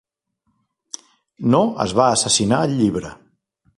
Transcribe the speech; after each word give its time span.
No 1.55 1.61
es 1.85 1.93
va 2.01 2.07
assassinar 2.17 2.63
el 2.71 2.75
llibre. 2.81 3.13